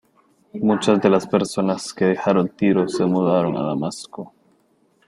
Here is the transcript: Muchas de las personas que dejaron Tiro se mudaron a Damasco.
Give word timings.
Muchas 0.59 0.99
de 0.99 1.11
las 1.11 1.27
personas 1.27 1.93
que 1.93 2.05
dejaron 2.05 2.49
Tiro 2.49 2.89
se 2.89 3.05
mudaron 3.05 3.55
a 3.55 3.61
Damasco. 3.67 4.33